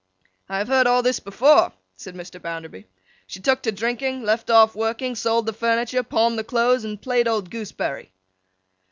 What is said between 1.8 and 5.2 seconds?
said Mr. Bounderby. 'She took to drinking, left off working,